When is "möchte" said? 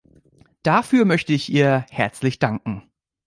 1.05-1.31